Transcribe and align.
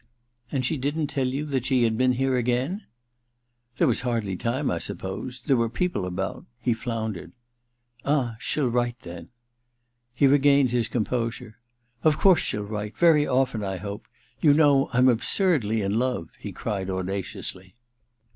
* 0.27 0.51
And 0.51 0.65
she 0.65 0.77
didn't 0.77 1.11
tell 1.11 1.27
you 1.27 1.45
that 1.45 1.67
she 1.67 1.83
had 1.83 1.95
been 1.95 2.13
here 2.13 2.35
again?' 2.35 2.85
•There 3.79 3.85
was 3.85 4.01
hardly 4.01 4.35
time, 4.35 4.71
I 4.71 4.79
suppose— 4.79 5.39
^there 5.45 5.55
were 5.57 5.69
people 5.69 6.07
about' 6.07 6.43
he 6.59 6.73
floundered. 6.73 7.33
* 7.73 7.79
Ah, 8.03 8.35
she'll 8.39 8.67
write, 8.71 8.99
then.' 9.01 9.29
He 10.15 10.25
regained 10.25 10.71
his 10.71 10.87
composure. 10.87 11.59
•Of 12.03 12.17
course 12.17 12.39
she'll 12.41 12.63
write: 12.63 12.97
very 12.97 13.27
often, 13.27 13.63
I 13.63 13.77
hope. 13.77 14.07
You 14.39 14.55
know 14.55 14.89
I'm 14.91 15.07
absurdly 15.07 15.83
in 15.83 15.99
love,' 15.99 16.31
he 16.39 16.51
cried 16.51 16.89
audaciously. 16.89 17.75